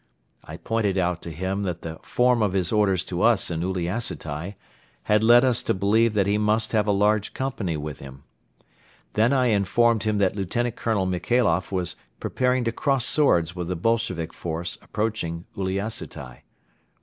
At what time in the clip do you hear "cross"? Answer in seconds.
12.71-13.05